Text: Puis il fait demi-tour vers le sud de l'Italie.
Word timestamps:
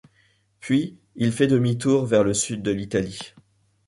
Puis 0.59 0.97
il 1.15 1.31
fait 1.31 1.45
demi-tour 1.45 2.07
vers 2.07 2.23
le 2.23 2.33
sud 2.33 2.63
de 2.63 2.71
l'Italie. 2.71 3.19